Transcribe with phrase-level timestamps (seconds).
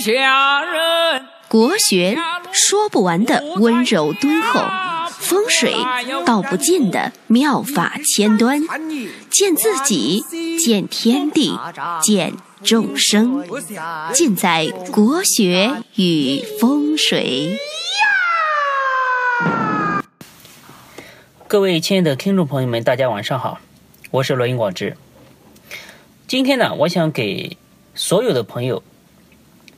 [0.00, 1.26] 下人。
[1.46, 2.16] 国学
[2.52, 4.60] 说不完的温柔敦厚，
[5.10, 5.74] 风水
[6.24, 8.62] 道不尽的妙法千端，
[9.28, 10.24] 见自己，
[10.58, 11.58] 见天地，
[12.00, 13.44] 见众生，
[14.12, 17.58] 尽在国学与风水。
[21.48, 23.58] 各位亲爱的听众朋友们，大家晚上好，
[24.12, 24.96] 我是罗云广志。
[26.28, 27.56] 今天呢，我想给
[27.96, 28.84] 所有的朋友，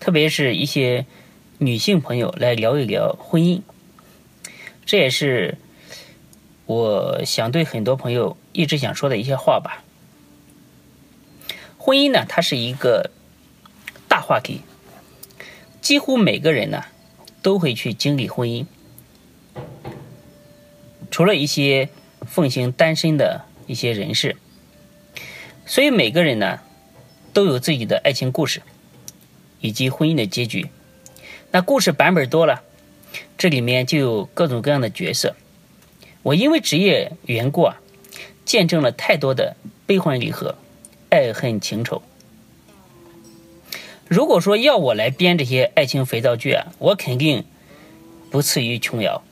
[0.00, 1.06] 特别是一些
[1.58, 3.62] 女性朋友来聊一聊婚姻。
[4.86, 5.58] 这也是
[6.66, 9.84] 我想对很多朋友一直想说的一些话吧。
[11.76, 13.10] 婚姻呢，它是一个
[14.08, 14.60] 大话题，
[15.80, 16.84] 几乎每个人呢
[17.42, 18.66] 都会去经历婚姻。
[21.10, 21.88] 除了一些
[22.26, 24.36] 奉行单身的一些人士，
[25.66, 26.60] 所以每个人呢
[27.32, 28.62] 都有自己的爱情故事，
[29.60, 30.68] 以及婚姻的结局。
[31.50, 32.62] 那故事版本多了，
[33.36, 35.34] 这里面就有各种各样的角色。
[36.22, 37.80] 我因为职业缘故啊，
[38.44, 40.56] 见证了太多的悲欢离合、
[41.08, 42.02] 爱恨情仇。
[44.06, 47.44] 如果说要我来编这些爱情肥皂剧啊，我肯定
[48.30, 49.22] 不次于琼瑶。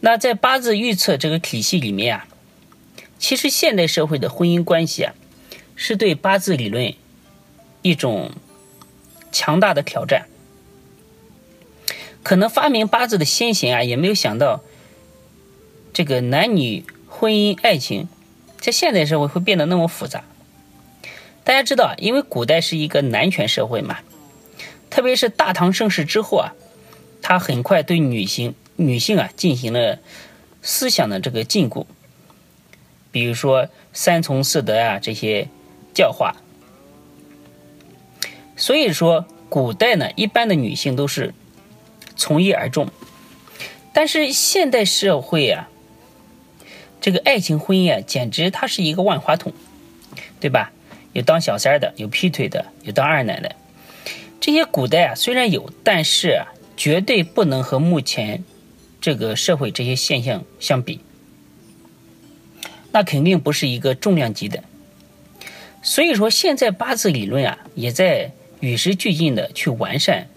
[0.00, 2.28] 那在八字预测这个体系里面啊，
[3.18, 5.14] 其实现代社会的婚姻关系啊，
[5.74, 6.94] 是对八字理论
[7.82, 8.30] 一种
[9.32, 10.26] 强大的挑战。
[12.22, 14.62] 可能发明八字的先贤啊，也没有想到
[15.92, 18.08] 这个男女婚姻爱情
[18.58, 20.24] 在现代社会会变得那么复杂。
[21.44, 23.98] 大家知道，因为古代是一个男权社会嘛，
[24.90, 26.54] 特别是大唐盛世之后啊，
[27.22, 28.54] 他很快对女性。
[28.78, 30.00] 女性啊，进行了
[30.60, 31.86] 思想的这个禁锢，
[33.10, 35.48] 比如说三从四德啊这些
[35.94, 36.36] 教化。
[38.56, 41.34] 所以说，古代呢，一般的女性都是
[42.16, 42.88] 从一而终。
[43.92, 45.68] 但是现代社会啊，
[47.00, 49.52] 这个爱情婚姻啊，简直它是一个万花筒，
[50.40, 50.72] 对吧？
[51.12, 53.54] 有当小三的，有劈腿的，有当二奶的。
[54.40, 56.44] 这些古代啊，虽然有，但是
[56.76, 58.42] 绝对不能和目前。
[58.98, 60.98] 这个社会这些现象相比，
[62.90, 64.64] 那肯定不是一个重量级的。
[65.80, 70.28] 所以说，现在八字理论啊，也在与时俱进的去完善，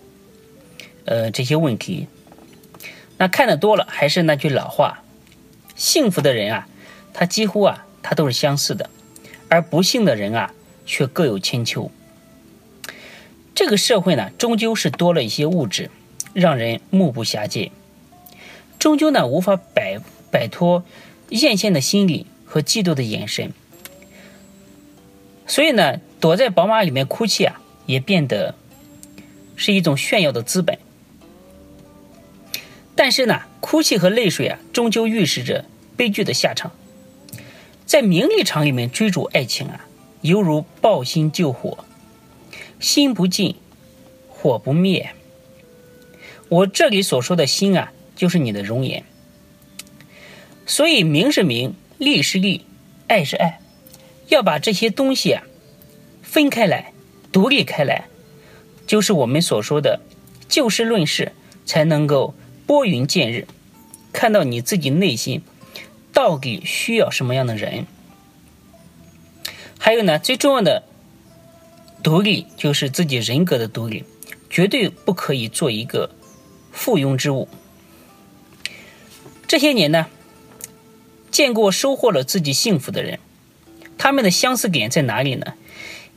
[1.05, 2.07] 呃，这些问题。
[3.17, 5.03] 那看的多了，还是那句老话：
[5.75, 6.67] 幸福的人啊，
[7.13, 8.89] 他几乎啊，他都是相似的；
[9.47, 10.53] 而不幸的人啊，
[10.85, 11.91] 却各有千秋。
[13.53, 15.91] 这个社会呢，终究是多了一些物质，
[16.33, 17.71] 让人目不暇接。
[18.77, 19.99] 终究呢，无法摆
[20.31, 20.85] 摆脱
[21.29, 23.51] 艳羡的心理和嫉妒的眼神，
[25.45, 27.59] 所以呢，躲在宝马里面哭泣啊，
[27.89, 28.53] 也变得
[29.55, 30.77] 是一种炫耀的资本。
[32.95, 35.65] 但是呢，哭泣和泪水啊，终究预示着
[35.97, 36.71] 悲剧的下场。
[37.85, 39.87] 在名利场里面追逐爱情啊，
[40.21, 41.85] 犹如抱薪救火，
[42.79, 43.55] 心不尽，
[44.27, 45.09] 火不灭。
[46.49, 47.91] 我这里所说的心啊。
[48.19, 49.05] 就是你的容颜，
[50.65, 52.65] 所以名是名，利是利，
[53.07, 53.61] 爱是爱，
[54.27, 55.43] 要把这些东西啊
[56.21, 56.91] 分开来，
[57.31, 58.07] 独立开来，
[58.87, 59.99] 就是我们所说的
[60.47, 61.31] 就事论事，
[61.65, 62.33] 才能够
[62.65, 63.47] 拨云见日，
[64.11, 65.41] 看到你自己内心
[66.11, 67.85] 到底需要什么样的人。
[69.77, 70.83] 还有呢，最重要的
[72.03, 74.03] 独立就是自己人格的独立，
[74.49, 76.09] 绝对不可以做一个
[76.71, 77.47] 附庸之物。
[79.47, 80.07] 这些年呢，
[81.31, 83.19] 见过收获了自己幸福的人，
[83.97, 85.53] 他们的相似点在哪里呢？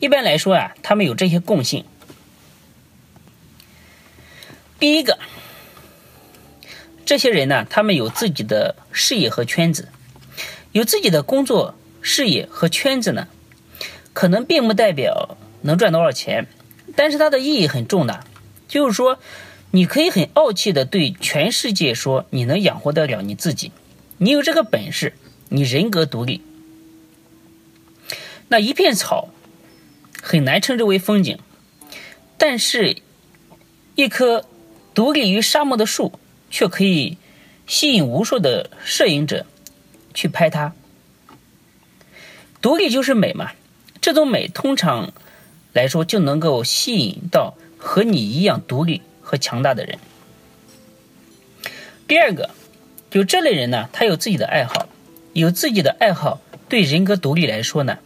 [0.02, 1.84] 一般来说啊，他们有这些共性。
[4.80, 5.16] 第一个，
[7.04, 9.90] 这些人呢，他们有自己的事业和圈子，
[10.72, 13.28] 有自己的工作、事业和圈子呢，
[14.12, 16.48] 可能并不代表能赚多少钱，
[16.96, 18.24] 但是它的意义很重大，
[18.66, 19.20] 就是说。
[19.74, 23.72] 你可以很傲气的对全世界说：“你能养活得了你自己，
[24.18, 25.14] 你有这个本事，
[25.48, 26.42] 你人格独立。”
[28.48, 29.30] 那一片草
[30.22, 31.38] 很难称之为风景，
[32.38, 32.96] 但是，
[33.96, 34.46] 一棵
[34.94, 37.18] 独立于沙漠的树却可以
[37.66, 39.44] 吸引无数的摄影者
[40.14, 40.72] 去拍它。
[42.62, 43.50] 独立就是美嘛，
[44.00, 45.12] 这种美通常
[45.74, 49.02] 来说就能够吸引到和你一样独立。
[49.24, 49.98] 和强大的人。
[52.06, 52.50] 第二个，
[53.08, 54.88] 就这类人呢，他有自己的爱好，
[55.32, 57.98] 有自己的爱好，对人格独立来说呢，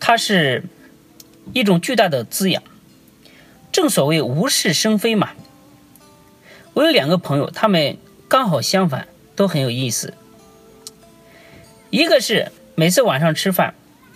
[0.00, 0.64] 它是
[1.52, 2.62] 一种巨大的滋养。
[3.70, 5.30] 正所谓无事生非嘛。
[6.74, 7.98] 我有两个朋友，他们
[8.28, 9.06] 刚好相反，
[9.36, 10.14] 都很有意思。
[11.90, 13.74] 一个是每次晚上吃饭，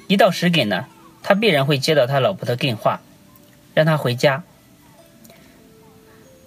[0.08, 0.86] 一到十点呢，
[1.22, 3.00] 他必然会接到他老婆的电话，
[3.75, 4.42] 让他回家。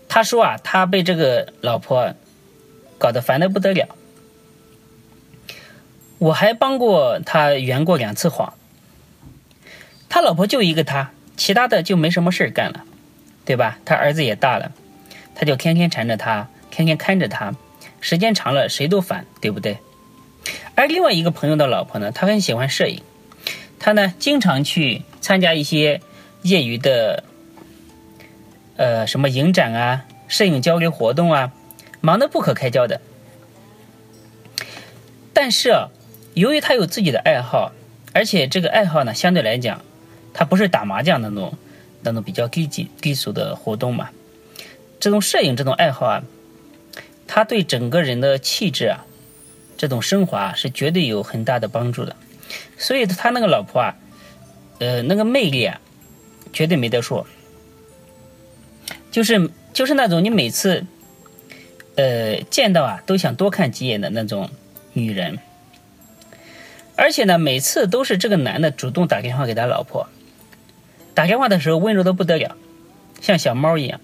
[0.10, 2.14] 他说啊，他被这个老婆
[2.98, 3.90] 搞得烦得不得了。
[6.18, 8.54] 我还帮过他圆过两次谎。
[10.10, 12.84] 他老婆就一个他，其他的就没什么事儿干了，
[13.46, 13.80] 对吧？
[13.86, 14.72] 他儿子也大了，
[15.36, 17.56] 他就天天缠着他，天天看着他，
[18.00, 19.78] 时间长了谁都烦，对不对？
[20.76, 23.02] 而另外一个朋友的老婆呢，她很喜欢摄影，
[23.80, 26.00] 她呢经常去参加一些
[26.44, 27.24] 业余的，
[28.78, 31.52] 呃，什么影展啊、摄影交流活动啊，
[32.00, 33.02] 忙得不可开交的。
[35.34, 35.90] 但是啊，
[36.34, 37.74] 由于他有自己的爱好，
[38.14, 39.82] 而且这个爱好呢，相对来讲。
[40.38, 41.58] 他不是打麻将那种
[42.04, 44.10] 那种比较低级低俗的活动嘛？
[45.00, 46.24] 这种摄影这种爱好啊，
[47.26, 49.04] 他对整个人的气质啊，
[49.78, 52.16] 这种升华是绝对有很大的帮助的。
[52.78, 53.96] 所以他那个老婆啊，
[54.78, 55.82] 呃，那个魅力啊，
[56.54, 57.26] 绝对没得说。
[59.10, 60.86] 就是就是那种你每次
[61.96, 64.52] 呃见到啊都想多看几眼的那种
[64.94, 65.40] 女人，
[66.96, 70.08] 而且呢，每次都是这个男的主动打电话给他老婆。
[71.18, 72.56] 打电话的时候温柔的不得了，
[73.22, 74.00] 像小猫一样。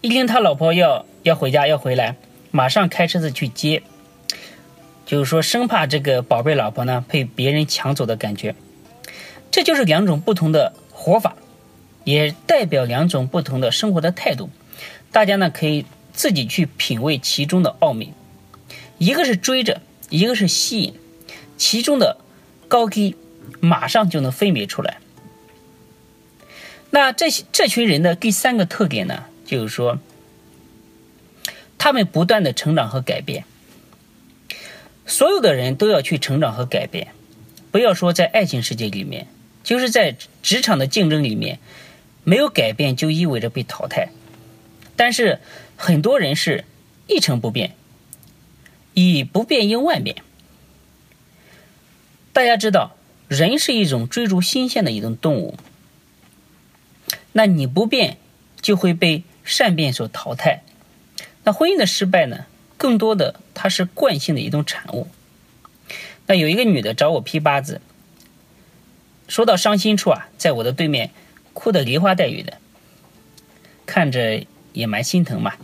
[0.00, 2.16] 一听他老婆要要回家要回来，
[2.50, 3.82] 马上开车子去接，
[5.04, 8.54] 就是说生怕这个宝贝老婆呢被别人抢走的感觉。
[9.50, 11.36] 这就是两种不同的活法，
[12.04, 14.48] 也代表两种不同的生活的态度。
[15.12, 15.84] 大家呢可以
[16.14, 18.14] 自己去品味其中的奥秘。
[18.96, 20.94] 一个是追着，一个是吸引，
[21.58, 22.16] 其中的
[22.66, 23.14] 高低
[23.60, 24.96] 马上就能分别出来。
[26.90, 29.98] 那这些这群人的第三个特点呢，就是说，
[31.76, 33.44] 他们不断的成长和改变。
[35.06, 37.08] 所有的人都要去成长和改变，
[37.70, 39.26] 不要说在爱情世界里面，
[39.62, 41.58] 就是在职场的竞争里面，
[42.24, 44.08] 没有改变就意味着被淘汰。
[44.96, 45.40] 但是
[45.76, 46.64] 很多人是
[47.06, 47.74] 一成不变，
[48.94, 50.16] 以不变应万变。
[52.32, 52.96] 大家知道，
[53.28, 55.58] 人是一种追逐新鲜的一种动物。
[57.38, 58.16] 那你不变，
[58.60, 60.64] 就会被善变所淘汰。
[61.44, 62.46] 那婚姻的失败呢？
[62.76, 65.06] 更多的它是惯性的一种产物。
[66.26, 67.80] 那有一个女的找我批八字，
[69.28, 71.12] 说到伤心处啊，在我的对面
[71.54, 72.58] 哭得梨花带雨的，
[73.86, 75.54] 看着也蛮心疼嘛。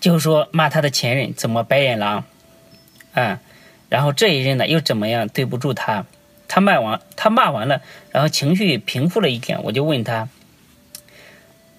[0.00, 2.24] 就说骂他的前任怎么白眼狼，
[3.14, 3.40] 啊，
[3.88, 6.04] 然后这一任呢又怎么样对不住他。
[6.54, 10.28] 他骂完，他骂完了，然后情绪平复了一点，我就问他，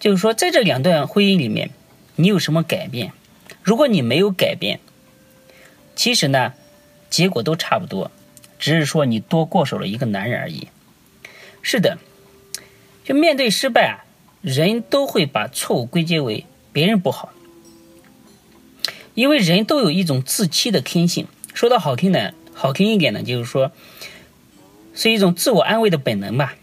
[0.01, 1.69] 就是说，在这两段婚姻里面，
[2.17, 3.13] 你有什么改变？
[3.63, 4.81] 如果你没有改变，
[5.95, 6.51] 其实呢，
[7.09, 8.11] 结果都差不多，
[8.59, 10.67] 只是说你多过手了一个男人而已。
[11.61, 11.97] 是的，
[13.05, 14.03] 就面对失败啊，
[14.41, 17.31] 人都会把错误归结为别人不好，
[19.13, 21.27] 因为人都有一种自欺的天性。
[21.53, 23.71] 说的好听呢，好听一点呢，就是说。
[24.95, 26.55] 是一种自我安慰的本能吧。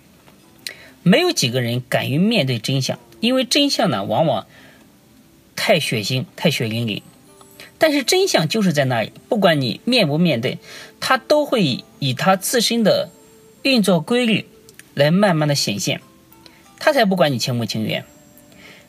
[1.04, 4.46] 没有几个人敢于面对真相，因为真相呢，往往
[5.54, 7.02] 太血腥、太血淋淋。
[7.78, 10.58] 但是真相就是在那里，不管你面不面对，
[11.00, 13.10] 它都会以它自身的
[13.62, 14.46] 运作规律
[14.94, 16.00] 来慢慢的显现。
[16.78, 18.04] 他才不管你情不情愿。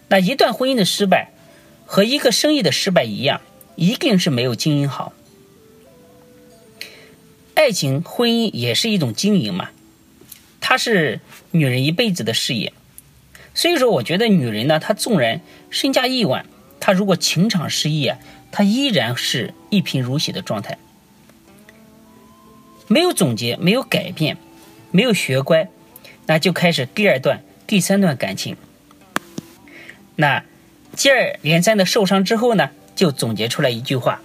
[0.09, 1.31] 那一段婚姻的失败，
[1.85, 3.41] 和一个生意的失败一样，
[3.75, 5.13] 一定是没有经营好。
[7.55, 9.69] 爱情、婚姻也是一种经营嘛，
[10.59, 11.19] 它是
[11.51, 12.73] 女人一辈子的事业。
[13.53, 16.45] 所以说，我觉得女人呢，她纵然身家亿万，
[16.79, 18.17] 她如果情场失意啊，
[18.51, 20.79] 她依然是一贫如洗的状态。
[22.87, 24.37] 没有总结，没有改变，
[24.89, 25.69] 没有学乖，
[26.25, 28.57] 那就开始第二段、第三段感情。
[30.15, 30.43] 那
[30.95, 34.21] 接二连三的受伤之后呢，就总结出来一句话，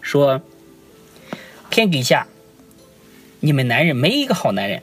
[0.00, 0.40] 说：
[1.68, 2.26] 天底下。
[3.40, 4.82] 你们男人没一个好男人，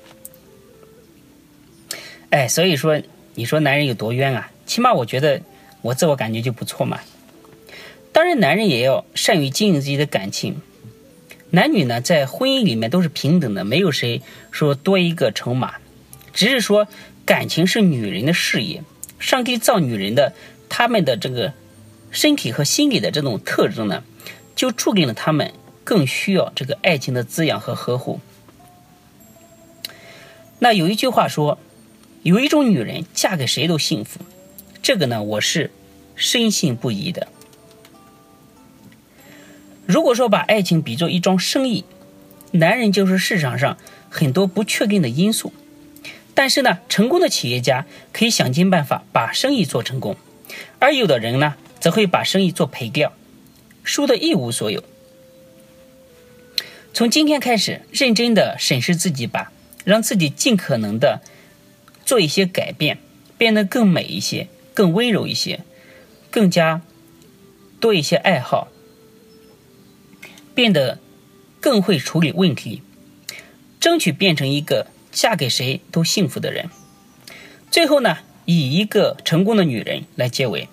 [2.29, 3.01] 哎，所以说
[3.35, 4.51] 你说男人有多冤啊？
[4.65, 5.41] 起码我觉得
[5.81, 6.99] 我自我感觉就不错嘛。
[8.11, 10.61] 当然，男人也要善于经营自己的感情。
[11.49, 15.75] 男女呢，在婚姻里面都是平等的，没有谁说多一个筹码，
[16.31, 16.87] 只是说
[17.25, 18.83] 感情是女人的事业。
[19.19, 20.33] 上帝造女人的，
[20.69, 21.53] 他们的这个
[22.11, 24.03] 身体和心理的这种特征呢，
[24.55, 28.19] 就注定了他们更需要这个爱情的滋养和呵护。
[30.63, 31.59] 那有一句话说，
[32.21, 34.21] 有一种女人嫁给谁都幸福，
[34.81, 35.71] 这个呢，我是
[36.15, 37.27] 深信不疑的。
[39.85, 41.83] 如果说把爱情比作一桩生意，
[42.51, 43.77] 男人就是市场上
[44.09, 45.51] 很多不确定的因素，
[46.33, 50.15] 但是呢，成功的企业家可以想尽办法把生意做成功，
[50.79, 53.11] 而有的人呢，则会把生意做赔掉，
[53.83, 54.81] 输得一无所有。
[56.93, 59.51] 从今天开始，认真的审视自己吧，
[59.83, 61.21] 让自己尽可能的
[62.05, 62.99] 做一些改变，
[63.37, 65.61] 变得更美一些，更温柔一些，
[66.29, 66.81] 更加
[67.79, 68.69] 多一些爱好，
[70.55, 70.99] 变得
[71.59, 72.81] 更会处理问题，
[73.79, 76.69] 争取变成一个嫁给谁都幸福的人。
[77.69, 80.67] 最后呢，以一个成功的女人来结尾。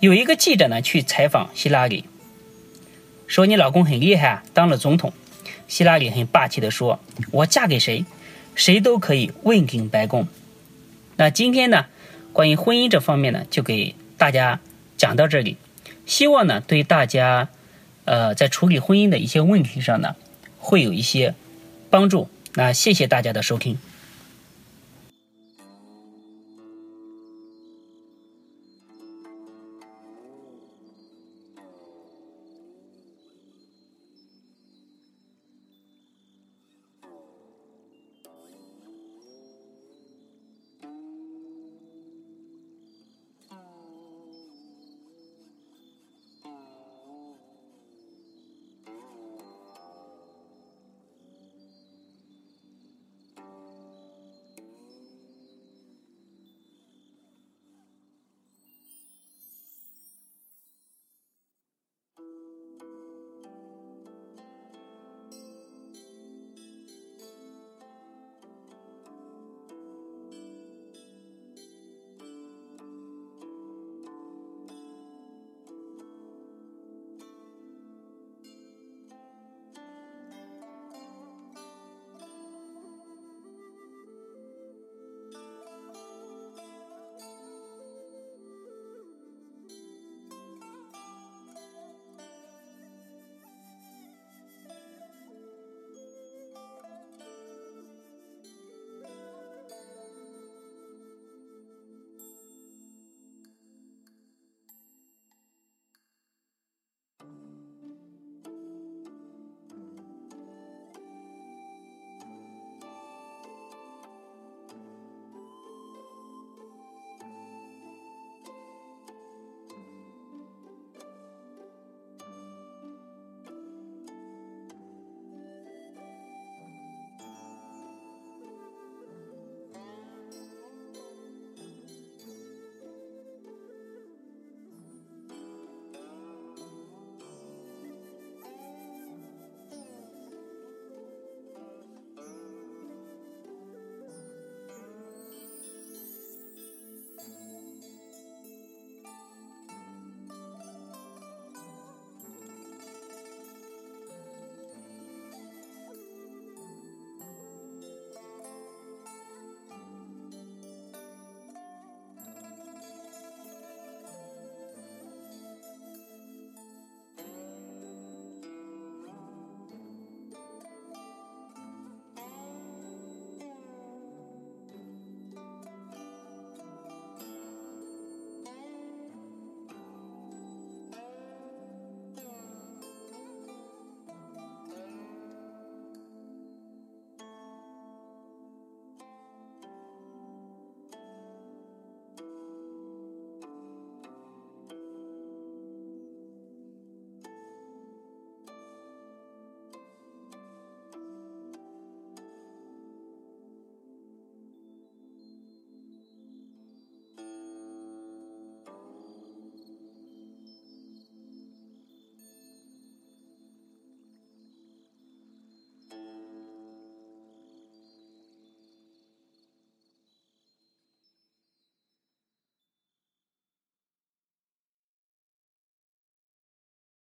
[0.00, 2.04] 有一个记者呢去采访希拉里。
[3.28, 5.12] 说你老公很厉害啊，当了总统。
[5.72, 7.00] 希拉里很霸气地说
[7.32, 8.04] ：“我嫁给谁，
[8.54, 10.28] 谁都可以问鼎白宫。”
[11.16, 11.86] 那今天呢，
[12.34, 14.60] 关于婚姻这方面呢，就给大家
[14.98, 15.56] 讲到这里。
[16.04, 17.48] 希望呢，对大家，
[18.04, 20.14] 呃，在处理婚姻的一些问题上呢，
[20.58, 21.34] 会有一些
[21.88, 22.28] 帮助。
[22.52, 23.78] 那谢谢大家的收听。